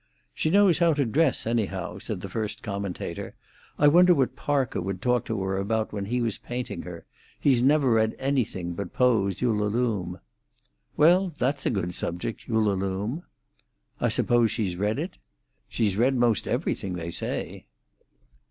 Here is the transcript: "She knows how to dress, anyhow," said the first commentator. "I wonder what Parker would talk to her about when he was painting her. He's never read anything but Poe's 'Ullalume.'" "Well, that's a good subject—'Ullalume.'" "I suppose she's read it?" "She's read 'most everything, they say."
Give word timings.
"She 0.33 0.49
knows 0.49 0.79
how 0.79 0.95
to 0.95 1.05
dress, 1.05 1.45
anyhow," 1.45 1.99
said 1.99 2.21
the 2.21 2.27
first 2.29 2.63
commentator. 2.63 3.35
"I 3.77 3.87
wonder 3.87 4.15
what 4.15 4.35
Parker 4.35 4.81
would 4.81 4.99
talk 4.99 5.25
to 5.25 5.39
her 5.43 5.57
about 5.57 5.93
when 5.93 6.05
he 6.05 6.23
was 6.23 6.39
painting 6.39 6.81
her. 6.81 7.05
He's 7.39 7.61
never 7.61 7.91
read 7.91 8.15
anything 8.17 8.73
but 8.73 8.93
Poe's 8.93 9.43
'Ullalume.'" 9.43 10.19
"Well, 10.97 11.35
that's 11.37 11.67
a 11.67 11.69
good 11.69 11.93
subject—'Ullalume.'" 11.93 13.21
"I 14.01 14.09
suppose 14.09 14.49
she's 14.49 14.75
read 14.75 14.97
it?" 14.97 15.17
"She's 15.69 15.95
read 15.95 16.15
'most 16.15 16.47
everything, 16.47 16.93
they 16.93 17.11
say." 17.11 17.67